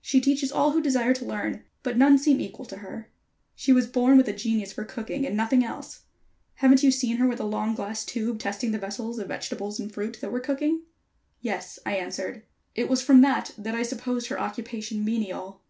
[0.00, 3.10] She teaches all who desire to learn, but none seem to equal her.
[3.56, 6.02] She was born with a genius for cooking and nothing else.
[6.54, 9.92] Haven't you seen her with a long glass tube testing the vessels of vegetables and
[9.92, 10.82] fruit that were cooking?"
[11.40, 12.44] "Yes," I answered.
[12.76, 15.60] "It was from that that I supposed her occupation menial."